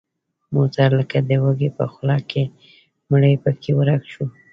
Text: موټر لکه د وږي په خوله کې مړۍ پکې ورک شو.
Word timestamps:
موټر 0.55 0.89
لکه 0.99 1.17
د 1.29 1.31
وږي 1.43 1.69
په 1.77 1.85
خوله 1.93 2.17
کې 2.29 2.43
مړۍ 3.09 3.33
پکې 3.43 3.71
ورک 3.79 4.01
شو. 4.11 4.25